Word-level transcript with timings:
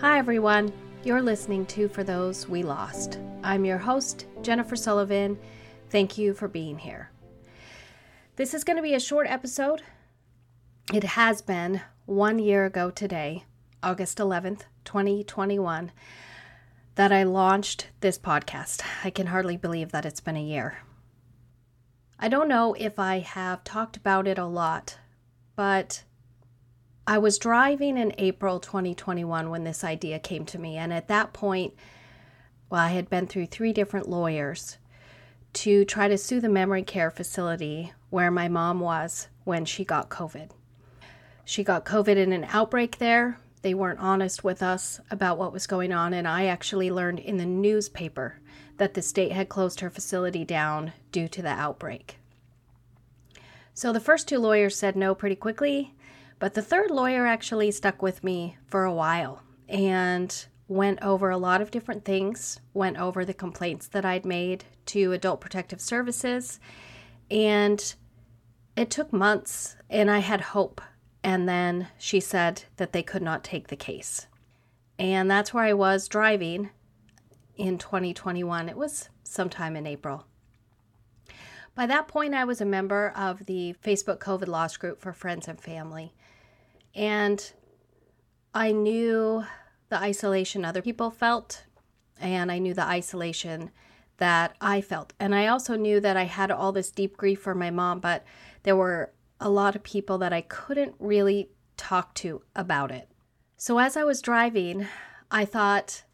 Hi, 0.00 0.18
everyone. 0.18 0.72
You're 1.04 1.20
listening 1.20 1.66
to 1.66 1.86
For 1.86 2.02
Those 2.02 2.48
We 2.48 2.62
Lost. 2.62 3.18
I'm 3.44 3.66
your 3.66 3.76
host, 3.76 4.24
Jennifer 4.40 4.74
Sullivan. 4.74 5.38
Thank 5.90 6.16
you 6.16 6.32
for 6.32 6.48
being 6.48 6.78
here. 6.78 7.10
This 8.36 8.54
is 8.54 8.64
going 8.64 8.78
to 8.78 8.82
be 8.82 8.94
a 8.94 8.98
short 8.98 9.26
episode. 9.28 9.82
It 10.90 11.04
has 11.04 11.42
been 11.42 11.82
one 12.06 12.38
year 12.38 12.64
ago 12.64 12.88
today, 12.90 13.44
August 13.82 14.16
11th, 14.16 14.62
2021, 14.86 15.92
that 16.94 17.12
I 17.12 17.22
launched 17.24 17.88
this 18.00 18.18
podcast. 18.18 18.80
I 19.04 19.10
can 19.10 19.26
hardly 19.26 19.58
believe 19.58 19.92
that 19.92 20.06
it's 20.06 20.22
been 20.22 20.36
a 20.38 20.42
year. 20.42 20.78
I 22.18 22.28
don't 22.28 22.48
know 22.48 22.72
if 22.72 22.98
I 22.98 23.18
have 23.18 23.64
talked 23.64 23.98
about 23.98 24.26
it 24.26 24.38
a 24.38 24.46
lot, 24.46 24.96
but 25.56 26.04
I 27.06 27.18
was 27.18 27.38
driving 27.38 27.96
in 27.96 28.14
April 28.18 28.60
2021 28.60 29.50
when 29.50 29.64
this 29.64 29.82
idea 29.82 30.18
came 30.18 30.44
to 30.46 30.58
me. 30.58 30.76
And 30.76 30.92
at 30.92 31.08
that 31.08 31.32
point, 31.32 31.74
well, 32.68 32.80
I 32.80 32.90
had 32.90 33.10
been 33.10 33.26
through 33.26 33.46
three 33.46 33.72
different 33.72 34.08
lawyers 34.08 34.78
to 35.52 35.84
try 35.84 36.08
to 36.08 36.18
sue 36.18 36.40
the 36.40 36.48
memory 36.48 36.82
care 36.82 37.10
facility 37.10 37.92
where 38.10 38.30
my 38.30 38.48
mom 38.48 38.80
was 38.80 39.28
when 39.44 39.64
she 39.64 39.84
got 39.84 40.08
COVID. 40.08 40.50
She 41.44 41.64
got 41.64 41.84
COVID 41.84 42.16
in 42.16 42.32
an 42.32 42.46
outbreak 42.50 42.98
there. 42.98 43.38
They 43.62 43.74
weren't 43.74 43.98
honest 43.98 44.44
with 44.44 44.62
us 44.62 45.00
about 45.10 45.36
what 45.36 45.52
was 45.52 45.66
going 45.66 45.92
on, 45.92 46.14
and 46.14 46.28
I 46.28 46.46
actually 46.46 46.90
learned 46.90 47.18
in 47.18 47.36
the 47.36 47.46
newspaper 47.46 48.38
that 48.76 48.94
the 48.94 49.02
state 49.02 49.32
had 49.32 49.48
closed 49.48 49.80
her 49.80 49.90
facility 49.90 50.44
down 50.44 50.92
due 51.12 51.28
to 51.28 51.42
the 51.42 51.48
outbreak. 51.48 52.18
So 53.74 53.92
the 53.92 54.00
first 54.00 54.28
two 54.28 54.38
lawyers 54.38 54.76
said 54.76 54.96
no 54.96 55.14
pretty 55.14 55.36
quickly, 55.36 55.94
but 56.40 56.54
the 56.54 56.62
third 56.62 56.90
lawyer 56.90 57.26
actually 57.26 57.70
stuck 57.70 58.02
with 58.02 58.24
me 58.24 58.56
for 58.66 58.84
a 58.84 58.92
while 58.92 59.42
and 59.68 60.46
went 60.66 61.00
over 61.02 61.30
a 61.30 61.36
lot 61.36 61.60
of 61.60 61.70
different 61.70 62.04
things, 62.04 62.60
went 62.74 62.98
over 62.98 63.24
the 63.24 63.34
complaints 63.34 63.86
that 63.88 64.04
I'd 64.04 64.24
made 64.24 64.64
to 64.86 65.12
Adult 65.12 65.40
Protective 65.40 65.80
Services, 65.80 66.58
and 67.30 67.94
it 68.76 68.90
took 68.90 69.12
months, 69.12 69.76
and 69.88 70.10
I 70.10 70.18
had 70.18 70.40
hope. 70.40 70.80
And 71.22 71.48
then 71.48 71.88
she 71.98 72.18
said 72.18 72.64
that 72.76 72.92
they 72.92 73.02
could 73.02 73.20
not 73.20 73.44
take 73.44 73.68
the 73.68 73.76
case. 73.76 74.26
And 74.98 75.30
that's 75.30 75.52
where 75.52 75.64
I 75.64 75.74
was 75.74 76.08
driving 76.08 76.70
in 77.56 77.76
2021. 77.76 78.68
It 78.68 78.76
was 78.76 79.10
sometime 79.22 79.76
in 79.76 79.86
April. 79.86 80.24
By 81.74 81.86
that 81.86 82.08
point, 82.08 82.34
I 82.34 82.44
was 82.44 82.60
a 82.60 82.66
member 82.66 83.12
of 83.14 83.46
the 83.46 83.74
Facebook 83.84 84.18
COVID 84.18 84.48
Loss 84.48 84.78
Group 84.78 85.00
for 85.00 85.12
Friends 85.12 85.46
and 85.46 85.60
Family. 85.60 86.14
And 86.94 87.52
I 88.54 88.72
knew 88.72 89.44
the 89.88 89.98
isolation 90.00 90.64
other 90.64 90.82
people 90.82 91.10
felt, 91.10 91.64
and 92.20 92.50
I 92.50 92.58
knew 92.58 92.74
the 92.74 92.86
isolation 92.86 93.70
that 94.18 94.54
I 94.60 94.80
felt. 94.80 95.12
And 95.18 95.34
I 95.34 95.46
also 95.46 95.76
knew 95.76 96.00
that 96.00 96.16
I 96.16 96.24
had 96.24 96.50
all 96.50 96.72
this 96.72 96.90
deep 96.90 97.16
grief 97.16 97.40
for 97.40 97.54
my 97.54 97.70
mom, 97.70 98.00
but 98.00 98.24
there 98.62 98.76
were 98.76 99.12
a 99.40 99.48
lot 99.48 99.74
of 99.74 99.82
people 99.82 100.18
that 100.18 100.32
I 100.32 100.42
couldn't 100.42 100.94
really 100.98 101.50
talk 101.76 102.14
to 102.16 102.42
about 102.54 102.90
it. 102.90 103.08
So 103.56 103.78
as 103.78 103.96
I 103.96 104.04
was 104.04 104.20
driving, 104.20 104.86
I 105.30 105.44
thought 105.44 106.04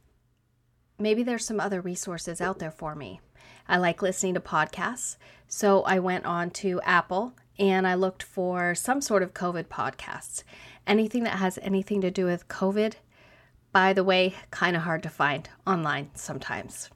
maybe 0.98 1.22
there's 1.22 1.44
some 1.44 1.60
other 1.60 1.80
resources 1.80 2.40
out 2.40 2.58
there 2.58 2.70
for 2.70 2.94
me. 2.94 3.20
I 3.68 3.78
like 3.78 4.02
listening 4.02 4.34
to 4.34 4.40
podcasts. 4.40 5.16
So 5.48 5.82
I 5.82 5.98
went 5.98 6.24
on 6.24 6.50
to 6.50 6.80
Apple 6.82 7.34
and 7.58 7.86
I 7.86 7.94
looked 7.94 8.22
for 8.22 8.74
some 8.74 9.00
sort 9.00 9.22
of 9.22 9.34
COVID 9.34 9.66
podcasts. 9.66 10.42
Anything 10.86 11.24
that 11.24 11.38
has 11.38 11.58
anything 11.62 12.00
to 12.00 12.10
do 12.10 12.26
with 12.26 12.48
COVID, 12.48 12.94
by 13.72 13.92
the 13.92 14.04
way, 14.04 14.34
kind 14.50 14.76
of 14.76 14.82
hard 14.82 15.02
to 15.02 15.10
find 15.10 15.48
online 15.66 16.10
sometimes. 16.14 16.90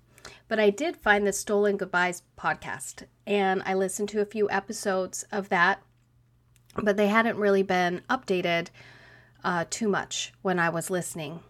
But 0.49 0.61
I 0.61 0.71
did 0.71 0.97
find 0.97 1.27
the 1.27 1.33
Stolen 1.33 1.77
Goodbyes 1.77 2.23
podcast, 2.39 3.05
and 3.27 3.63
I 3.65 3.75
listened 3.75 4.09
to 4.11 4.21
a 4.21 4.27
few 4.27 4.51
episodes 4.51 5.25
of 5.31 5.49
that, 5.49 5.83
but 6.77 6.97
they 6.97 7.09
hadn't 7.09 7.37
really 7.37 7.63
been 7.63 8.03
updated 8.11 8.69
uh, 9.45 9.65
too 9.71 9.89
much 9.89 10.33
when 10.43 10.59
I 10.59 10.69
was 10.69 10.91
listening. 10.91 11.41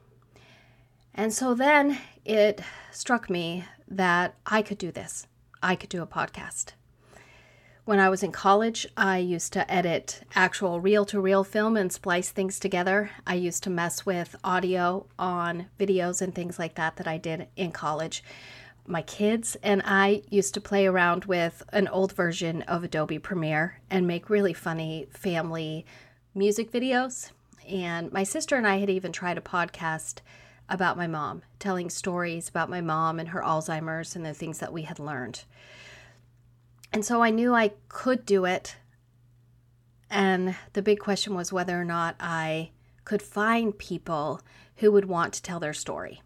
And 1.15 1.33
so 1.33 1.55
then 1.55 1.99
it 2.25 2.61
struck 2.93 3.29
me 3.29 3.65
that 3.89 4.37
I 4.47 4.63
could 4.63 4.79
do 4.79 4.93
this. 4.93 5.27
I 5.63 5.75
could 5.75 5.91
do 5.91 6.03
a 6.03 6.07
podcast. 6.07 6.73
When 7.91 7.99
I 7.99 8.09
was 8.09 8.23
in 8.23 8.31
college, 8.31 8.87
I 8.97 9.19
used 9.19 9.53
to 9.55 9.69
edit 9.69 10.23
actual 10.37 10.81
reel 10.81 11.05
to 11.07 11.21
reel 11.21 11.43
film 11.43 11.77
and 11.77 11.93
splice 11.93 12.31
things 12.31 12.61
together. 12.61 13.11
I 13.27 13.35
used 13.35 13.65
to 13.65 13.69
mess 13.71 14.07
with 14.07 14.37
audio 14.45 15.09
on 15.19 15.67
videos 15.77 16.23
and 16.23 16.33
things 16.33 16.57
like 16.57 16.77
that 16.77 16.99
that 16.99 17.09
I 17.09 17.19
did 17.19 17.49
in 17.57 17.73
college. 17.73 18.23
My 18.87 19.03
kids 19.03 19.57
and 19.61 19.83
I 19.85 20.23
used 20.31 20.55
to 20.55 20.61
play 20.61 20.87
around 20.87 21.25
with 21.25 21.65
an 21.73 21.89
old 21.89 22.13
version 22.13 22.63
of 22.63 22.85
Adobe 22.85 23.19
Premiere 23.19 23.81
and 23.91 24.07
make 24.07 24.31
really 24.31 24.53
funny 24.53 25.09
family 25.11 25.85
music 26.33 26.71
videos. 26.71 27.33
And 27.69 28.13
my 28.13 28.23
sister 28.23 28.55
and 28.55 28.69
I 28.69 28.77
had 28.77 28.89
even 28.89 29.11
tried 29.11 29.37
a 29.37 29.41
podcast 29.41 30.19
about 30.69 30.97
my 30.97 31.09
mom, 31.09 31.43
telling 31.59 31.91
stories 31.91 32.49
about 32.49 32.71
my 32.71 32.81
mom 32.81 33.19
and 33.19 33.31
her 33.31 33.43
Alzheimer's 33.43 34.15
and 34.15 34.25
the 34.25 34.33
things 34.33 34.61
that 34.61 34.73
we 34.73 34.83
had 34.83 35.01
learned. 35.01 35.43
And 36.93 37.05
so 37.05 37.23
I 37.23 37.31
knew 37.31 37.55
I 37.55 37.73
could 37.89 38.27
do 38.27 38.45
it. 38.45 38.77
And 40.11 40.57
the 40.73 40.83
big 40.83 40.99
question 40.99 41.35
was 41.35 41.53
whether 41.53 41.81
or 41.81 41.85
not 41.85 42.17
I 42.19 42.71
could 43.05 43.23
find 43.23 43.79
people 43.79 44.41
who 44.77 44.91
would 44.91 45.05
want 45.05 45.33
to 45.35 45.43
tell 45.43 45.61
their 45.61 45.73
story. 45.73 46.23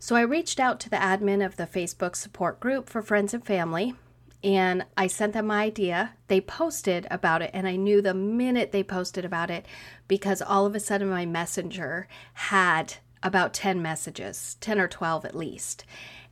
So 0.00 0.16
I 0.16 0.22
reached 0.22 0.60
out 0.60 0.80
to 0.80 0.90
the 0.90 0.96
admin 0.96 1.44
of 1.44 1.56
the 1.56 1.66
Facebook 1.66 2.16
support 2.16 2.60
group 2.60 2.88
for 2.88 3.02
friends 3.02 3.34
and 3.34 3.44
family 3.44 3.94
and 4.42 4.84
I 4.96 5.08
sent 5.08 5.32
them 5.32 5.48
my 5.48 5.64
idea. 5.64 6.14
They 6.28 6.40
posted 6.40 7.06
about 7.10 7.42
it, 7.42 7.50
and 7.52 7.66
I 7.66 7.76
knew 7.76 8.00
the 8.00 8.14
minute 8.14 8.70
they 8.70 8.84
posted 8.84 9.24
about 9.24 9.50
it 9.50 9.66
because 10.06 10.40
all 10.40 10.64
of 10.64 10.74
a 10.74 10.80
sudden 10.80 11.08
my 11.08 11.26
messenger 11.26 12.06
had 12.34 12.94
about 13.22 13.52
10 13.52 13.82
messages, 13.82 14.56
10 14.60 14.78
or 14.78 14.86
12 14.86 15.24
at 15.24 15.34
least. 15.34 15.84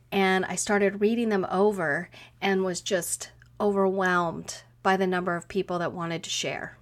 And 0.09 0.45
I 0.45 0.55
started 0.55 1.01
reading 1.01 1.29
them 1.29 1.45
over 1.51 2.09
and 2.41 2.63
was 2.63 2.79
just 2.79 3.31
overwhelmed 3.59 4.63
by 4.83 4.97
the 4.97 5.07
number 5.07 5.35
of 5.35 5.47
people 5.47 5.79
that 5.79 5.93
wanted 5.93 6.23
to 6.23 6.29
share. 6.29 6.77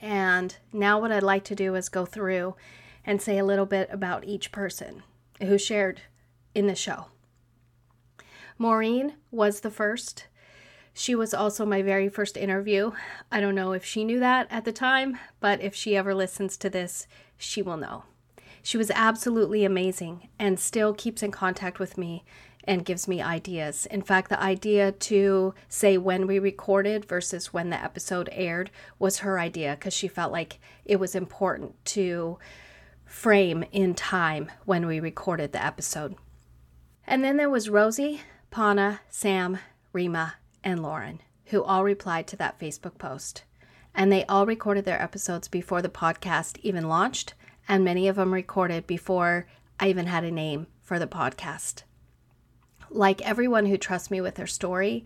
And 0.00 0.56
now, 0.72 1.00
what 1.00 1.12
I'd 1.12 1.22
like 1.22 1.44
to 1.44 1.54
do 1.54 1.74
is 1.74 1.88
go 1.88 2.04
through 2.04 2.54
and 3.04 3.22
say 3.22 3.38
a 3.38 3.44
little 3.44 3.66
bit 3.66 3.88
about 3.90 4.24
each 4.24 4.52
person 4.52 5.02
who 5.40 5.56
shared 5.56 6.02
in 6.54 6.66
the 6.66 6.74
show. 6.74 7.06
Maureen 8.58 9.14
was 9.30 9.60
the 9.60 9.70
first. 9.70 10.26
She 10.92 11.14
was 11.14 11.34
also 11.34 11.66
my 11.66 11.82
very 11.82 12.08
first 12.08 12.36
interview. 12.36 12.92
I 13.30 13.40
don't 13.40 13.54
know 13.54 13.72
if 13.72 13.84
she 13.84 14.04
knew 14.04 14.18
that 14.20 14.46
at 14.50 14.64
the 14.64 14.72
time, 14.72 15.18
but 15.40 15.60
if 15.60 15.74
she 15.74 15.96
ever 15.96 16.14
listens 16.14 16.56
to 16.58 16.70
this, 16.70 17.06
she 17.36 17.60
will 17.60 17.76
know. 17.76 18.04
She 18.62 18.78
was 18.78 18.90
absolutely 18.90 19.64
amazing 19.64 20.28
and 20.38 20.58
still 20.58 20.94
keeps 20.94 21.22
in 21.22 21.30
contact 21.30 21.78
with 21.78 21.98
me 21.98 22.24
and 22.66 22.84
gives 22.84 23.06
me 23.06 23.22
ideas. 23.22 23.86
In 23.86 24.02
fact, 24.02 24.28
the 24.28 24.42
idea 24.42 24.92
to 24.92 25.54
say 25.68 25.96
when 25.96 26.26
we 26.26 26.38
recorded 26.38 27.04
versus 27.04 27.52
when 27.52 27.70
the 27.70 27.82
episode 27.82 28.28
aired 28.32 28.70
was 28.98 29.18
her 29.18 29.38
idea 29.38 29.76
because 29.78 29.94
she 29.94 30.08
felt 30.08 30.32
like 30.32 30.58
it 30.84 30.98
was 30.98 31.14
important 31.14 31.82
to 31.86 32.38
frame 33.04 33.64
in 33.70 33.94
time 33.94 34.50
when 34.64 34.86
we 34.86 34.98
recorded 34.98 35.52
the 35.52 35.64
episode. 35.64 36.16
And 37.06 37.22
then 37.22 37.36
there 37.36 37.50
was 37.50 37.70
Rosie, 37.70 38.22
Pana, 38.50 39.00
Sam, 39.08 39.58
Rima, 39.92 40.34
and 40.64 40.82
Lauren, 40.82 41.20
who 41.46 41.62
all 41.62 41.84
replied 41.84 42.26
to 42.28 42.36
that 42.36 42.58
Facebook 42.58 42.98
post. 42.98 43.44
And 43.94 44.10
they 44.10 44.24
all 44.24 44.44
recorded 44.44 44.84
their 44.84 45.00
episodes 45.00 45.46
before 45.46 45.80
the 45.80 45.88
podcast 45.88 46.58
even 46.62 46.88
launched, 46.88 47.34
and 47.68 47.84
many 47.84 48.08
of 48.08 48.16
them 48.16 48.34
recorded 48.34 48.86
before 48.86 49.46
I 49.78 49.88
even 49.88 50.06
had 50.06 50.24
a 50.24 50.30
name 50.30 50.66
for 50.82 50.98
the 50.98 51.06
podcast 51.06 51.84
like 52.90 53.20
everyone 53.22 53.66
who 53.66 53.76
trusts 53.76 54.10
me 54.10 54.20
with 54.20 54.36
their 54.36 54.46
story, 54.46 55.04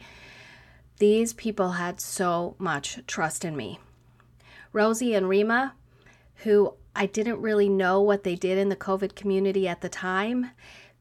these 0.98 1.32
people 1.32 1.72
had 1.72 2.00
so 2.00 2.54
much 2.58 3.00
trust 3.06 3.44
in 3.44 3.56
me. 3.56 3.78
Rosie 4.72 5.14
and 5.14 5.28
Rima, 5.28 5.74
who 6.36 6.74
I 6.94 7.06
didn't 7.06 7.40
really 7.40 7.68
know 7.68 8.00
what 8.00 8.24
they 8.24 8.36
did 8.36 8.58
in 8.58 8.68
the 8.68 8.76
COVID 8.76 9.14
community 9.14 9.66
at 9.66 9.80
the 9.80 9.88
time, 9.88 10.50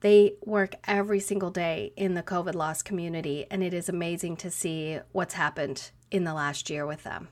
they 0.01 0.35
work 0.45 0.75
every 0.85 1.19
single 1.19 1.51
day 1.51 1.91
in 1.95 2.13
the 2.13 2.23
COVID 2.23 2.55
loss 2.55 2.81
community, 2.81 3.45
and 3.51 3.61
it 3.61 3.73
is 3.73 3.89
amazing 3.89 4.37
to 4.37 4.49
see 4.49 4.99
what's 5.11 5.33
happened 5.33 5.91
in 6.09 6.23
the 6.23 6.33
last 6.33 6.69
year 6.69 6.85
with 6.85 7.03
them. 7.03 7.27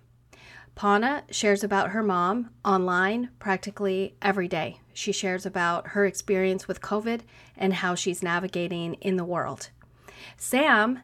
Pana 0.77 1.24
shares 1.31 1.63
about 1.63 1.89
her 1.89 2.03
mom 2.03 2.51
online 2.63 3.31
practically 3.39 4.13
every 4.21 4.47
day. 4.47 4.79
She 4.94 5.12
shares 5.12 5.44
about 5.44 5.88
her 5.88 6.06
experience 6.06 6.68
with 6.68 6.81
COVID 6.81 7.21
and 7.57 7.74
how 7.74 7.95
she's 7.95 8.21
navigating 8.21 8.94
in 9.01 9.15
the 9.15 9.25
world. 9.25 9.71
Sam 10.38 11.00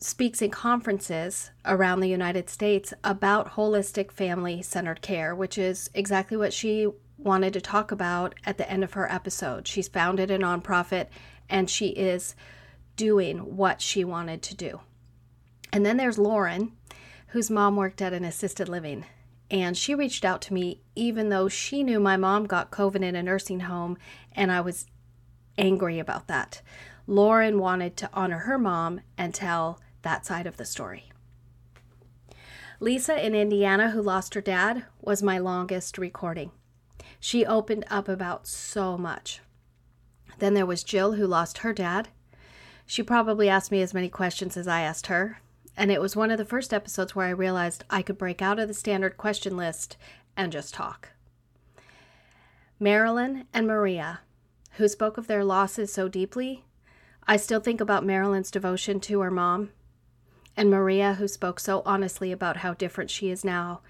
speaks 0.00 0.42
in 0.42 0.50
conferences 0.50 1.52
around 1.64 2.00
the 2.00 2.08
United 2.08 2.50
States 2.50 2.92
about 3.04 3.52
holistic 3.52 4.10
family 4.10 4.60
centered 4.60 5.02
care, 5.02 5.36
which 5.36 5.56
is 5.56 5.88
exactly 5.94 6.36
what 6.36 6.52
she 6.52 6.88
wanted 7.16 7.52
to 7.52 7.60
talk 7.60 7.92
about 7.92 8.34
at 8.44 8.58
the 8.58 8.68
end 8.68 8.82
of 8.82 8.94
her 8.94 9.08
episode. 9.10 9.68
She's 9.68 9.86
founded 9.86 10.32
a 10.32 10.38
nonprofit 10.38 11.06
and 11.48 11.70
she 11.70 11.90
is 11.90 12.34
doing 12.96 13.56
what 13.56 13.80
she 13.80 14.02
wanted 14.02 14.42
to 14.42 14.56
do. 14.56 14.80
And 15.72 15.86
then 15.86 15.96
there's 15.96 16.18
Lauren, 16.18 16.72
whose 17.28 17.50
mom 17.50 17.76
worked 17.76 18.00
at 18.00 18.12
an 18.12 18.24
assisted 18.24 18.68
living. 18.68 19.04
And 19.50 19.76
she 19.76 19.94
reached 19.94 20.24
out 20.24 20.42
to 20.42 20.54
me 20.54 20.80
even 20.94 21.28
though 21.28 21.48
she 21.48 21.82
knew 21.82 22.00
my 22.00 22.16
mom 22.16 22.46
got 22.46 22.70
COVID 22.70 23.02
in 23.02 23.14
a 23.14 23.22
nursing 23.22 23.60
home 23.60 23.96
and 24.32 24.50
I 24.50 24.60
was 24.60 24.86
angry 25.58 25.98
about 25.98 26.26
that. 26.26 26.62
Lauren 27.06 27.58
wanted 27.58 27.96
to 27.98 28.10
honor 28.12 28.40
her 28.40 28.58
mom 28.58 29.00
and 29.16 29.32
tell 29.32 29.80
that 30.02 30.26
side 30.26 30.46
of 30.46 30.56
the 30.56 30.64
story. 30.64 31.10
Lisa 32.80 33.24
in 33.24 33.34
Indiana, 33.34 33.90
who 33.90 34.02
lost 34.02 34.34
her 34.34 34.40
dad, 34.40 34.84
was 35.00 35.22
my 35.22 35.38
longest 35.38 35.96
recording. 35.96 36.50
She 37.18 37.46
opened 37.46 37.84
up 37.88 38.08
about 38.08 38.46
so 38.46 38.98
much. 38.98 39.40
Then 40.38 40.54
there 40.54 40.66
was 40.66 40.84
Jill, 40.84 41.12
who 41.12 41.26
lost 41.26 41.58
her 41.58 41.72
dad. 41.72 42.08
She 42.84 43.02
probably 43.02 43.48
asked 43.48 43.72
me 43.72 43.80
as 43.80 43.94
many 43.94 44.10
questions 44.10 44.56
as 44.56 44.68
I 44.68 44.82
asked 44.82 45.06
her, 45.06 45.40
and 45.76 45.90
it 45.90 46.00
was 46.00 46.16
one 46.16 46.30
of 46.30 46.38
the 46.38 46.44
first 46.44 46.72
episodes 46.72 47.14
where 47.14 47.26
I 47.26 47.30
realized 47.30 47.84
I 47.90 48.02
could 48.02 48.18
break 48.18 48.40
out 48.40 48.58
of 48.58 48.68
the 48.68 48.74
standard 48.74 49.16
question 49.16 49.56
list 49.56 49.96
and 50.36 50.52
just 50.52 50.74
talk. 50.74 51.10
Marilyn 52.78 53.46
and 53.52 53.66
Maria, 53.66 54.20
who 54.72 54.88
spoke 54.88 55.18
of 55.18 55.26
their 55.26 55.44
losses 55.44 55.92
so 55.92 56.08
deeply, 56.08 56.64
I 57.26 57.36
still 57.36 57.60
think 57.60 57.80
about 57.80 58.04
Marilyn's 58.04 58.50
devotion 58.50 59.00
to 59.00 59.20
her 59.20 59.30
mom, 59.30 59.70
and 60.56 60.70
Maria, 60.70 61.14
who 61.14 61.28
spoke 61.28 61.58
so 61.58 61.82
honestly 61.84 62.32
about 62.32 62.58
how 62.58 62.74
different 62.74 63.10
she 63.10 63.30
is 63.30 63.44
now 63.44 63.80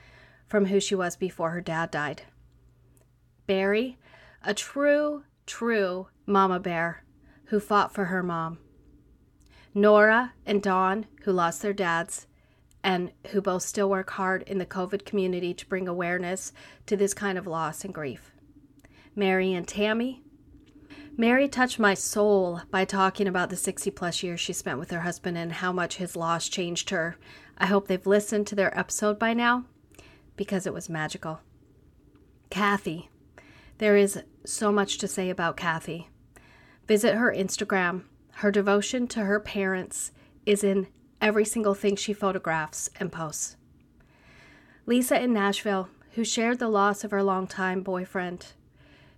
from 0.47 0.67
who 0.67 0.81
she 0.81 0.95
was 0.95 1.17
before 1.17 1.51
her 1.51 1.61
dad 1.61 1.91
died. 1.91 2.23
Barry, 3.47 3.99
a 4.43 4.55
true, 4.55 5.25
true 5.47 6.09
mama 6.25 6.59
bear 6.59 7.05
who 7.47 7.61
fought 7.61 7.93
for 7.93 8.07
her 8.07 8.23
mom. 8.23 8.59
Nora 9.77 10.33
and 10.47 10.63
Dawn, 10.63 11.05
who 11.25 11.33
lost 11.33 11.61
their 11.61 11.75
dads 11.75 12.27
and 12.83 13.13
who 13.33 13.43
both 13.43 13.63
still 13.63 13.91
work 13.91 14.09
hard 14.09 14.43
in 14.45 14.57
the 14.57 14.65
COVID 14.65 15.05
community 15.05 15.53
to 15.53 15.67
bring 15.67 15.87
awareness 15.87 16.55
to 16.87 16.97
this 16.97 17.13
kind 17.13 17.37
of 17.37 17.47
loss 17.47 17.85
and 17.85 17.93
grief. 17.93 18.33
Mary 19.15 19.53
and 19.53 19.69
Tammy. 19.69 20.23
Mary 21.15 21.47
touched 21.47 21.79
my 21.79 21.93
soul 21.93 22.63
by 22.71 22.87
talking 22.87 23.29
about 23.29 23.51
the 23.51 23.57
60 23.57 23.91
plus 23.91 24.23
years 24.23 24.41
she 24.41 24.55
spent 24.55 24.79
with 24.79 24.91
her 24.91 25.03
husband 25.03 25.37
and 25.37 25.53
how 25.53 25.73
much 25.73 25.97
his 25.97 26.17
loss 26.17 26.49
changed 26.49 26.89
her. 26.89 27.19
I 27.59 27.67
hope 27.67 27.87
they've 27.87 28.07
listened 28.07 28.47
to 28.47 28.55
their 28.55 28.77
episode 28.79 29.19
by 29.19 29.35
now 29.35 29.67
because 30.37 30.67
it 30.67 30.73
was 30.73 30.89
magical. 30.89 31.41
Kathy. 32.49 33.11
There 33.77 33.97
is 33.97 34.23
so 34.47 34.73
much 34.73 34.97
to 34.99 35.07
say 35.07 35.29
about 35.29 35.59
Kathy. 35.59 36.09
Visit 36.87 37.17
her 37.17 37.31
Instagram 37.31 38.05
her 38.41 38.51
devotion 38.51 39.07
to 39.07 39.21
her 39.21 39.41
parents 39.41 40.13
is 40.45 40.63
in 40.63 40.87
every 41.23 41.45
single 41.45 41.73
thing 41.73 41.97
she 41.97 42.13
photographs 42.13 42.91
and 43.01 43.11
posts. 43.11 43.57
Lisa 44.85 45.19
in 45.19 45.33
Nashville, 45.33 45.89
who 46.13 46.23
shared 46.23 46.59
the 46.59 46.69
loss 46.69 47.03
of 47.03 47.13
her 47.13 47.23
longtime 47.23 47.81
boyfriend. 47.83 48.49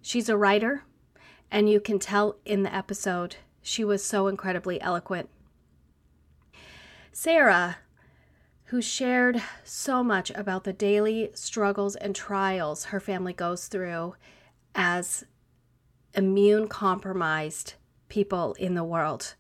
She's 0.01 0.29
a 0.29 0.37
writer, 0.37 0.85
and 1.51 1.69
you 1.69 1.81
can 1.81 1.99
tell 1.99 2.37
in 2.45 2.63
the 2.63 2.73
episode 2.73 3.37
she 3.61 3.85
was 3.85 4.05
so 4.05 4.29
incredibly 4.29 4.81
eloquent. 4.81 5.29
Sarah, 7.11 7.79
who 8.67 8.81
shared 8.81 9.43
so 9.65 10.05
much 10.05 10.31
about 10.31 10.63
the 10.63 10.73
daily 10.73 11.33
struggles 11.35 11.97
and 11.97 12.15
trials 12.15 12.85
her 12.87 13.01
family 13.01 13.33
goes 13.33 13.67
through 13.67 14.15
as 14.77 15.25
immune 16.15 16.69
compromised 16.69 17.75
people 18.09 18.55
in 18.55 18.75
the 18.75 18.85
world. 18.85 19.35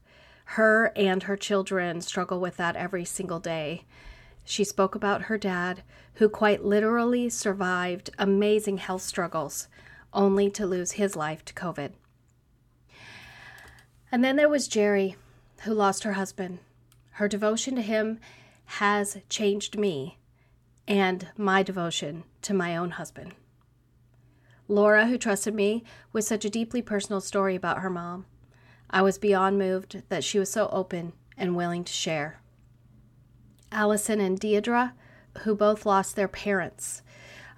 Her 0.53 0.93
and 0.97 1.25
her 1.25 1.37
children 1.37 2.01
struggle 2.01 2.41
with 2.41 2.57
that 2.57 2.77
every 2.77 3.05
single 3.05 3.39
day. 3.39 3.85
She 4.45 4.65
spoke 4.65 4.95
about 4.95 5.23
her 5.23 5.37
dad, 5.37 5.83
who 6.15 6.29
quite 6.29 6.65
literally 6.65 7.29
survived 7.29 8.11
amazing 8.19 8.79
health 8.79 9.03
struggles, 9.03 9.69
only 10.13 10.51
to 10.53 10.67
lose 10.67 10.93
his 10.93 11.15
life 11.15 11.45
to 11.45 11.55
COVID. 11.55 11.93
And 14.11 14.25
then 14.25 14.37
there 14.37 14.49
was 14.49 14.69
Jerry, 14.69 15.17
who 15.65 15.75
lost 15.75 16.05
her 16.05 16.15
husband. 16.15 16.61
Her 17.13 17.29
devotion 17.29 17.77
to 17.77 17.83
him 17.83 18.19
has 18.65 19.19
changed 19.29 19.79
me 19.79 20.19
and 20.87 21.29
my 21.37 21.63
devotion 21.63 22.25
to 22.43 22.55
my 22.55 22.77
own 22.77 22.93
husband. 22.93 23.35
Laura, 24.67 25.07
who 25.07 25.19
trusted 25.19 25.55
me 25.55 25.85
with 26.13 26.25
such 26.25 26.45
a 26.45 26.51
deeply 26.51 26.81
personal 26.81 27.21
story 27.21 27.55
about 27.55 27.81
her 27.81 27.91
mom. 27.91 28.25
I 28.91 29.03
was 29.03 29.19
beyond 29.19 29.59
moved 29.59 30.03
that 30.09 30.25
she 30.25 30.39
was 30.39 30.51
so 30.51 30.69
open 30.73 31.13
and 31.37 31.57
willing 31.57 31.85
to 31.85 31.93
share. 31.93 32.41
Allison 33.71 34.21
and 34.21 34.41
Deidre, 34.41 34.93
who 35.43 35.55
both 35.55 35.85
lost 35.85 36.17
their 36.17 36.29
parents. 36.29 37.03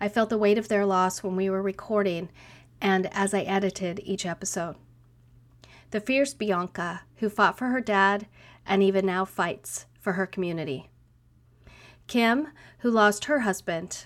I 0.00 0.08
felt 0.08 0.28
the 0.28 0.38
weight 0.38 0.58
of 0.58 0.68
their 0.68 0.84
loss 0.84 1.22
when 1.22 1.36
we 1.36 1.48
were 1.48 1.62
recording 1.62 2.30
and 2.80 3.06
as 3.12 3.32
I 3.32 3.42
edited 3.42 4.00
each 4.04 4.26
episode. 4.26 4.76
The 5.90 6.00
fierce 6.00 6.34
Bianca, 6.34 7.02
who 7.16 7.28
fought 7.28 7.58
for 7.58 7.66
her 7.66 7.80
dad 7.80 8.26
and 8.66 8.82
even 8.82 9.06
now 9.06 9.24
fights 9.24 9.86
for 10.00 10.14
her 10.14 10.26
community. 10.26 10.88
Kim, 12.06 12.48
who 12.78 12.90
lost 12.90 13.26
her 13.26 13.40
husband. 13.40 14.04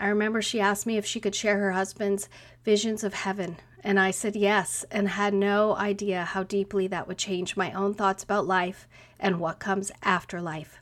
I 0.00 0.08
remember 0.08 0.40
she 0.40 0.60
asked 0.60 0.86
me 0.86 0.96
if 0.96 1.04
she 1.04 1.20
could 1.20 1.34
share 1.34 1.58
her 1.58 1.72
husband's 1.72 2.28
visions 2.64 3.04
of 3.04 3.14
heaven 3.14 3.58
and 3.84 4.00
I 4.00 4.10
said 4.10 4.34
yes, 4.34 4.86
and 4.90 5.10
had 5.10 5.34
no 5.34 5.76
idea 5.76 6.24
how 6.24 6.42
deeply 6.42 6.86
that 6.86 7.06
would 7.06 7.18
change 7.18 7.54
my 7.54 7.70
own 7.72 7.92
thoughts 7.92 8.24
about 8.24 8.46
life 8.46 8.88
and 9.20 9.38
what 9.38 9.60
comes 9.60 9.92
after 10.02 10.40
life. 10.40 10.80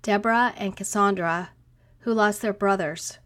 Deborah 0.00 0.54
and 0.56 0.76
Cassandra, 0.76 1.50
who 2.00 2.14
lost 2.14 2.40
their 2.40 2.52
brothers, 2.52 3.18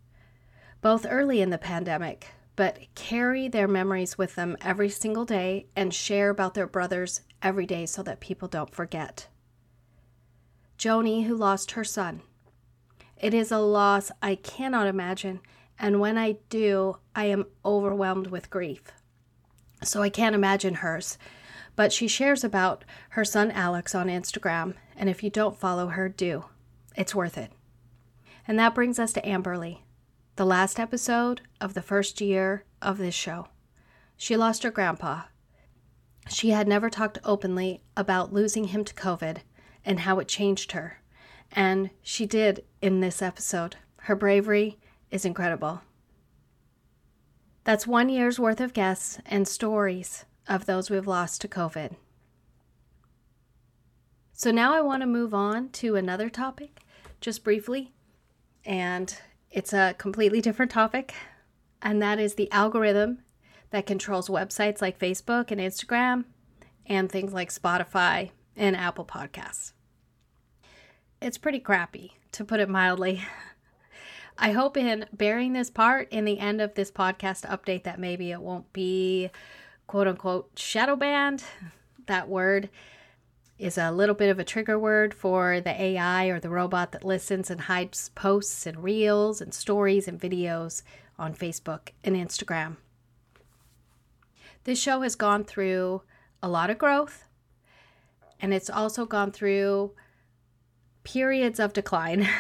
both 0.81 1.07
early 1.09 1.43
in 1.43 1.51
the 1.51 1.59
pandemic, 1.59 2.29
but 2.57 2.79
carry 2.95 3.47
their 3.47 3.69
memories 3.69 4.17
with 4.17 4.37
them 4.37 4.57
every 4.63 4.89
single 4.89 5.27
day 5.27 5.67
and 5.77 5.93
share 5.93 6.31
about 6.31 6.55
their 6.55 6.67
brothers 6.67 7.21
every 7.43 7.67
day 7.67 7.85
so 7.85 8.03
that 8.03 8.21
people 8.21 8.49
don't 8.49 8.75
forget. 8.75 9.29
Joni, 10.79 11.27
who 11.27 11.35
lost 11.35 11.73
her 11.73 11.85
son. 11.85 12.23
It 13.19 13.35
is 13.35 13.53
a 13.53 13.59
loss 13.59 14.11
I 14.23 14.35
cannot 14.35 14.87
imagine 14.87 15.41
and 15.79 16.01
when 16.01 16.17
I 16.17 16.37
do, 16.49 16.99
I 17.15 17.27
am 17.27 17.47
overwhelmed 17.65 18.29
with 18.29 18.51
grief. 18.51 18.83
So 19.83 20.03
I 20.03 20.09
can't 20.09 20.35
imagine 20.35 20.75
hers. 20.75 21.19
But 21.77 21.93
she 21.93 22.07
shares 22.07 22.45
about 22.45 22.85
her 23.11 23.25
son 23.25 23.51
Alex 23.51 23.95
on 23.95 24.07
Instagram, 24.07 24.75
and 24.97 25.09
if 25.11 25.23
you 25.23 25.31
don't 25.31 25.59
follow 25.59 25.89
her, 25.89 26.09
do. 26.09 26.45
It's 26.97 27.15
worth 27.15 27.37
it. 27.37 27.51
And 28.47 28.59
that 28.59 28.75
brings 28.75 28.99
us 28.99 29.13
to 29.15 29.23
Amberly, 29.23 29.81
the 30.37 30.47
last 30.47 30.79
episode 30.79 31.41
of 31.61 31.75
the 31.75 31.83
first 31.83 32.21
year 32.21 32.65
of 32.81 32.99
this 32.99 33.15
show. 33.15 33.49
She 34.17 34.37
lost 34.37 34.63
her 34.63 34.71
grandpa. 34.71 35.23
She 36.29 36.51
had 36.51 36.69
never 36.69 36.89
talked 36.89 37.19
openly 37.25 37.83
about 37.97 38.33
losing 38.33 38.69
him 38.69 38.85
to 38.85 38.95
COVID 38.95 39.39
and 39.85 40.01
how 40.01 40.19
it 40.21 40.29
changed 40.29 40.73
her. 40.73 41.01
And 41.51 41.91
she 42.03 42.25
did 42.27 42.65
in 42.81 43.01
this 43.01 43.21
episode. 43.21 43.77
Her 44.03 44.15
bravery 44.15 44.79
is 45.15 45.25
incredible. 45.25 45.81
That's 47.63 47.87
one 47.87 48.09
year's 48.09 48.41
worth 48.41 48.61
of 48.61 48.73
guests 48.75 49.21
and 49.25 49.47
stories 49.47 50.25
of 50.49 50.67
those 50.67 50.91
we've 50.91 51.07
lost 51.07 51.41
to 51.43 51.49
COVID. 51.49 51.95
So 54.33 54.51
now 54.51 54.75
I 54.75 54.81
want 54.81 55.03
to 55.03 55.07
move 55.07 55.33
on 55.33 55.69
to 55.69 55.95
another 55.95 56.29
topic, 56.29 56.81
just 57.21 57.45
briefly. 57.45 57.93
And 58.65 59.17
it's 59.53 59.73
a 59.73 59.95
completely 59.99 60.41
different 60.41 60.73
topic, 60.73 61.15
and 61.81 62.03
that 62.03 62.19
is 62.19 62.35
the 62.35 62.51
algorithm 62.51 63.21
that 63.71 63.87
controls 63.87 64.29
websites 64.29 64.83
like 64.83 64.99
Facebook 64.99 65.53
and 65.53 65.61
Instagram 65.61 66.25
and 66.87 67.11
things 67.11 67.33
like 67.33 67.55
Spotify 67.55 68.33
and 68.57 68.75
Apple 68.75 69.05
Podcasts. 69.05 69.75
It's 71.23 71.39
pretty 71.39 71.61
crappy, 71.61 72.19
to 72.33 72.45
put 72.45 72.59
it 72.59 72.69
mildly. 72.69 73.23
I 74.37 74.53
hope 74.53 74.77
in 74.77 75.07
burying 75.13 75.53
this 75.53 75.71
part 75.71 76.09
in 76.11 76.25
the 76.25 76.39
end 76.39 76.61
of 76.61 76.75
this 76.75 76.91
podcast 76.91 77.49
update 77.49 77.85
that 77.85 78.01
maybe 78.01 78.33
it 78.33 78.41
won't 78.41 78.73
be 78.73 79.31
quote 79.87 80.09
unquote 80.09 80.51
shadow 80.59 80.97
banned. 80.97 81.45
That 82.07 82.29
word 82.29 82.69
is 83.59 83.79
a 83.79 83.93
little 83.93 84.15
bit 84.15 84.31
of 84.31 84.39
a 84.41 84.45
trigger 84.45 84.79
word 84.79 85.15
for 85.15 85.61
the 85.61 85.81
AI 85.81 86.27
or 86.27 86.41
the 86.41 86.51
robot 86.51 86.91
that 86.93 87.05
listens 87.05 87.51
and 87.51 87.63
hides 87.63 88.09
posts 88.11 88.67
and 88.67 88.83
reels 88.83 89.41
and 89.41 89.55
stories 89.55 90.09
and 90.09 90.21
videos 90.21 90.83
on 91.19 91.35
Facebook 91.35 91.91
and 92.03 92.17
Instagram. 92.17 92.77
This 94.65 94.81
show 94.81 95.03
has 95.03 95.15
gone 95.15 95.45
through 95.45 96.03
a 96.43 96.49
lot 96.49 96.71
of 96.71 96.79
growth 96.79 97.25
and 98.41 98.53
it's 98.53 98.69
also 98.69 99.07
gone 99.07 99.31
through 99.31 99.93
periods 101.05 101.61
of 101.61 101.73
decline. 101.73 102.29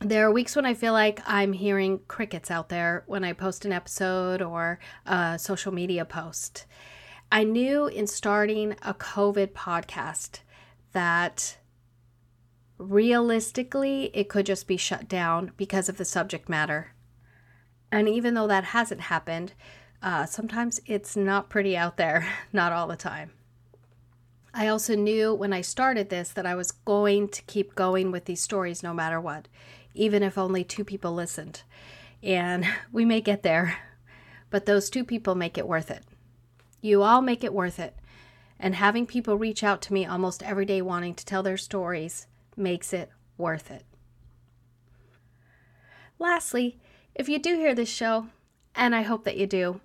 there 0.00 0.26
are 0.26 0.32
weeks 0.32 0.54
when 0.54 0.64
I 0.64 0.74
feel 0.74 0.92
like 0.92 1.20
I'm 1.26 1.52
hearing 1.52 2.00
crickets 2.06 2.50
out 2.50 2.68
there 2.68 3.02
when 3.06 3.24
I 3.24 3.32
post 3.32 3.64
an 3.64 3.72
episode 3.72 4.40
or 4.40 4.78
a 5.06 5.38
social 5.38 5.72
media 5.72 6.04
post. 6.04 6.66
I 7.32 7.44
knew 7.44 7.88
in 7.88 8.06
starting 8.06 8.76
a 8.82 8.94
COVID 8.94 9.48
podcast 9.48 10.40
that 10.92 11.58
realistically 12.78 14.10
it 14.14 14.28
could 14.28 14.46
just 14.46 14.68
be 14.68 14.76
shut 14.76 15.08
down 15.08 15.50
because 15.56 15.88
of 15.88 15.98
the 15.98 16.04
subject 16.04 16.48
matter. 16.48 16.94
And 17.90 18.08
even 18.08 18.34
though 18.34 18.46
that 18.46 18.64
hasn't 18.64 19.02
happened, 19.02 19.54
uh, 20.00 20.26
sometimes 20.26 20.80
it's 20.86 21.16
not 21.16 21.50
pretty 21.50 21.76
out 21.76 21.96
there, 21.96 22.26
not 22.52 22.72
all 22.72 22.86
the 22.86 22.96
time. 22.96 23.32
I 24.54 24.68
also 24.68 24.94
knew 24.94 25.34
when 25.34 25.52
I 25.52 25.60
started 25.60 26.08
this 26.08 26.30
that 26.30 26.46
I 26.46 26.54
was 26.54 26.70
going 26.70 27.28
to 27.28 27.42
keep 27.42 27.74
going 27.74 28.10
with 28.10 28.24
these 28.24 28.40
stories 28.40 28.82
no 28.82 28.94
matter 28.94 29.20
what, 29.20 29.48
even 29.98 30.22
if 30.22 30.38
only 30.38 30.64
two 30.64 30.84
people 30.84 31.12
listened. 31.12 31.62
And 32.22 32.66
we 32.92 33.04
may 33.04 33.20
get 33.20 33.42
there, 33.42 33.78
but 34.50 34.64
those 34.64 34.88
two 34.88 35.04
people 35.04 35.34
make 35.34 35.58
it 35.58 35.68
worth 35.68 35.90
it. 35.90 36.04
You 36.80 37.02
all 37.02 37.20
make 37.20 37.44
it 37.44 37.52
worth 37.52 37.78
it. 37.78 37.96
And 38.60 38.74
having 38.74 39.06
people 39.06 39.36
reach 39.36 39.62
out 39.62 39.82
to 39.82 39.92
me 39.92 40.06
almost 40.06 40.42
every 40.42 40.64
day 40.64 40.82
wanting 40.82 41.14
to 41.14 41.24
tell 41.24 41.42
their 41.42 41.56
stories 41.56 42.26
makes 42.56 42.92
it 42.92 43.10
worth 43.36 43.70
it. 43.70 43.84
Lastly, 46.18 46.78
if 47.14 47.28
you 47.28 47.38
do 47.38 47.54
hear 47.56 47.74
this 47.74 47.88
show, 47.88 48.28
and 48.74 48.94
I 48.94 49.02
hope 49.02 49.24
that 49.24 49.36
you 49.36 49.46
do, 49.46 49.80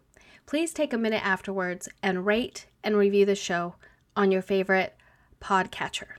please 0.46 0.74
take 0.74 0.93
a 0.93 0.98
minute 0.98 1.24
afterwards 1.25 1.88
and 2.01 2.25
rate 2.25 2.67
and 2.84 2.98
review 2.98 3.25
the 3.25 3.36
show 3.36 3.75
on 4.15 4.32
your 4.32 4.41
favorite 4.41 4.96
podcatcher, 5.39 6.10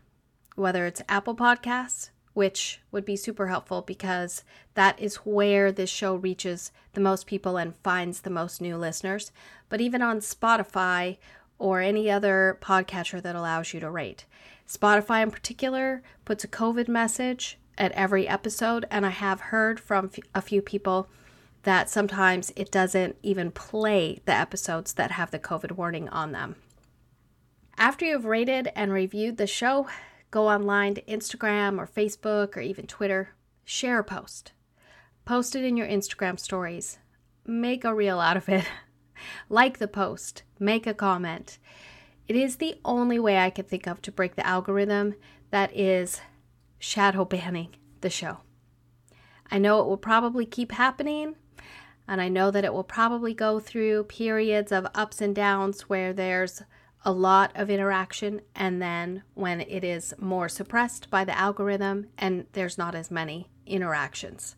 whether 0.54 0.86
it's 0.86 1.02
Apple 1.08 1.34
Podcasts, 1.34 2.10
which 2.34 2.80
would 2.90 3.04
be 3.04 3.16
super 3.16 3.46
helpful 3.46 3.80
because 3.80 4.44
that 4.74 5.00
is 5.00 5.16
where 5.16 5.72
this 5.72 5.88
show 5.88 6.14
reaches 6.14 6.70
the 6.92 7.00
most 7.00 7.26
people 7.26 7.56
and 7.56 7.76
finds 7.76 8.20
the 8.20 8.30
most 8.30 8.60
new 8.60 8.76
listeners, 8.76 9.32
but 9.68 9.80
even 9.80 10.02
on 10.02 10.18
Spotify 10.18 11.16
or 11.58 11.80
any 11.80 12.10
other 12.10 12.58
podcatcher 12.60 13.22
that 13.22 13.36
allows 13.36 13.72
you 13.72 13.80
to 13.80 13.90
rate. 13.90 14.26
Spotify, 14.68 15.22
in 15.22 15.30
particular, 15.30 16.02
puts 16.24 16.44
a 16.44 16.48
COVID 16.48 16.88
message 16.88 17.58
at 17.78 17.92
every 17.92 18.26
episode, 18.26 18.84
and 18.90 19.06
I 19.06 19.10
have 19.10 19.40
heard 19.40 19.78
from 19.78 20.10
a 20.34 20.42
few 20.42 20.60
people 20.62 21.08
that 21.62 21.88
sometimes 21.88 22.52
it 22.56 22.70
doesn't 22.70 23.16
even 23.22 23.50
play 23.50 24.20
the 24.26 24.32
episodes 24.32 24.92
that 24.94 25.12
have 25.12 25.30
the 25.30 25.38
COVID 25.38 25.72
warning 25.72 26.08
on 26.08 26.32
them. 26.32 26.56
After 27.76 28.04
you've 28.04 28.26
rated 28.26 28.70
and 28.76 28.92
reviewed 28.92 29.36
the 29.36 29.46
show, 29.46 29.88
go 30.34 30.48
online 30.48 30.96
to 30.96 31.02
Instagram 31.02 31.78
or 31.78 31.86
Facebook 31.86 32.56
or 32.56 32.60
even 32.60 32.88
Twitter, 32.88 33.28
share 33.64 34.00
a 34.00 34.04
post. 34.04 34.50
Post 35.24 35.54
it 35.54 35.64
in 35.64 35.76
your 35.76 35.86
Instagram 35.86 36.40
stories. 36.40 36.98
Make 37.46 37.84
a 37.84 37.94
reel 37.94 38.18
out 38.18 38.36
of 38.36 38.48
it. 38.48 38.64
like 39.48 39.78
the 39.78 39.86
post, 39.86 40.42
make 40.58 40.88
a 40.88 40.92
comment. 40.92 41.58
It 42.26 42.34
is 42.34 42.56
the 42.56 42.74
only 42.84 43.16
way 43.20 43.38
I 43.38 43.50
could 43.50 43.68
think 43.68 43.86
of 43.86 44.02
to 44.02 44.10
break 44.10 44.34
the 44.34 44.44
algorithm 44.44 45.14
that 45.52 45.70
is 45.72 46.20
shadow 46.80 47.24
banning 47.24 47.76
the 48.00 48.10
show. 48.10 48.38
I 49.52 49.58
know 49.58 49.78
it 49.82 49.86
will 49.86 49.96
probably 49.96 50.46
keep 50.46 50.72
happening, 50.72 51.36
and 52.08 52.20
I 52.20 52.28
know 52.28 52.50
that 52.50 52.64
it 52.64 52.74
will 52.74 52.82
probably 52.82 53.34
go 53.34 53.60
through 53.60 54.04
periods 54.04 54.72
of 54.72 54.88
ups 54.96 55.20
and 55.20 55.32
downs 55.32 55.82
where 55.82 56.12
there's 56.12 56.64
a 57.04 57.12
lot 57.12 57.52
of 57.54 57.68
interaction, 57.68 58.40
and 58.54 58.80
then 58.80 59.22
when 59.34 59.60
it 59.60 59.84
is 59.84 60.14
more 60.18 60.48
suppressed 60.48 61.10
by 61.10 61.24
the 61.24 61.36
algorithm 61.38 62.06
and 62.16 62.46
there's 62.52 62.78
not 62.78 62.94
as 62.94 63.10
many 63.10 63.50
interactions. 63.66 64.56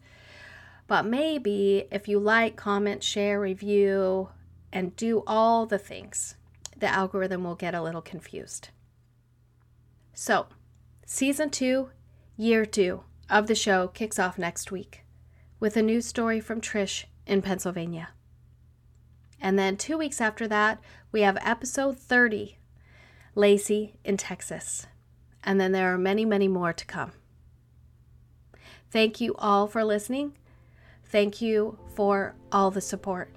But 0.86 1.04
maybe 1.04 1.88
if 1.90 2.06
you 2.06 2.20
like, 2.20 2.56
comment, 2.56 3.02
share, 3.02 3.40
review, 3.40 4.28
and 4.72 4.94
do 4.94 5.24
all 5.26 5.66
the 5.66 5.78
things, 5.78 6.36
the 6.76 6.86
algorithm 6.86 7.42
will 7.42 7.56
get 7.56 7.74
a 7.74 7.82
little 7.82 8.02
confused. 8.02 8.68
So, 10.14 10.46
season 11.04 11.50
two, 11.50 11.90
year 12.36 12.64
two 12.64 13.02
of 13.28 13.48
the 13.48 13.54
show 13.54 13.88
kicks 13.88 14.18
off 14.18 14.38
next 14.38 14.70
week 14.70 15.04
with 15.58 15.76
a 15.76 15.82
new 15.82 16.00
story 16.00 16.38
from 16.38 16.60
Trish 16.60 17.04
in 17.26 17.42
Pennsylvania. 17.42 18.10
And 19.40 19.58
then 19.58 19.76
two 19.76 19.98
weeks 19.98 20.20
after 20.20 20.48
that, 20.48 20.80
we 21.12 21.22
have 21.22 21.38
episode 21.40 21.98
30 21.98 22.58
Lacey 23.34 23.94
in 24.04 24.16
Texas. 24.16 24.86
And 25.44 25.60
then 25.60 25.72
there 25.72 25.92
are 25.92 25.98
many, 25.98 26.24
many 26.24 26.48
more 26.48 26.72
to 26.72 26.84
come. 26.84 27.12
Thank 28.90 29.20
you 29.20 29.34
all 29.38 29.66
for 29.66 29.84
listening. 29.84 30.32
Thank 31.04 31.40
you 31.40 31.78
for 31.94 32.34
all 32.50 32.70
the 32.70 32.80
support. 32.80 33.30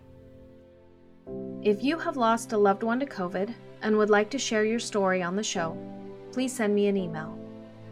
If 1.61 1.83
you 1.83 1.99
have 1.99 2.17
lost 2.17 2.53
a 2.53 2.57
loved 2.57 2.83
one 2.83 2.99
to 3.01 3.05
COVID 3.05 3.53
and 3.81 3.97
would 3.97 4.09
like 4.09 4.29
to 4.31 4.39
share 4.39 4.65
your 4.65 4.79
story 4.79 5.21
on 5.21 5.35
the 5.35 5.43
show, 5.43 5.77
please 6.31 6.53
send 6.53 6.73
me 6.73 6.87
an 6.87 6.97
email. 6.97 7.37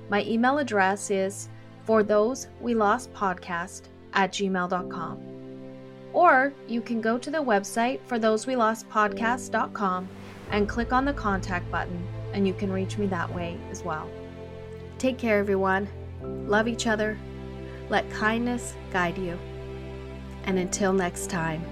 My 0.10 0.24
email 0.24 0.58
address 0.58 1.12
is 1.12 1.50
for 1.84 2.04
those 2.04 2.48
we 2.62 2.74
lost 2.74 3.14
podcast 3.14 3.84
at 4.14 4.32
gmail.com. 4.32 5.37
Or 6.14 6.54
you 6.68 6.82
can 6.82 7.02
go 7.02 7.18
to 7.18 7.30
the 7.30 7.38
website 7.38 8.00
for 8.06 8.18
those 8.20 8.48
we 8.48 8.56
lost 8.56 8.90
podcast.com 8.90 10.08
and 10.52 10.70
click 10.70 10.94
on 10.94 11.06
the 11.06 11.14
contact 11.14 11.70
button, 11.72 12.08
and 12.34 12.48
you 12.48 12.54
can 12.54 12.72
reach 12.72 12.98
me 12.98 13.08
that 13.08 13.34
way 13.34 13.58
as 13.70 13.84
well. 13.84 14.10
Take 14.98 15.18
care, 15.18 15.40
everyone. 15.40 15.88
Love 16.22 16.68
each 16.68 16.88
other. 16.88 17.18
Let 17.90 18.10
kindness 18.10 18.74
guide 18.92 19.18
you. 19.18 19.38
And 20.46 20.58
until 20.58 20.94
next 20.94 21.30
time. 21.30 21.64